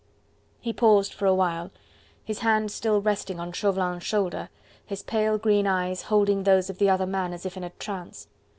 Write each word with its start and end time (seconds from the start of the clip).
He 0.59 0.73
paused 0.73 1.13
for 1.13 1.27
a 1.27 1.33
while, 1.35 1.69
his 2.25 2.39
hand 2.39 2.71
still 2.71 3.01
resting 3.01 3.39
on 3.39 3.51
Chauvelin's 3.51 4.01
shoulder, 4.01 4.49
his 4.83 5.03
pale 5.03 5.37
green 5.37 5.67
eyes 5.67 6.01
holding 6.01 6.41
those 6.41 6.71
of 6.71 6.79
the 6.79 6.89
other 6.89 7.05
man 7.05 7.33
as 7.33 7.45
if 7.45 7.55
in 7.55 7.63
a 7.63 7.69
trance. 7.69 8.27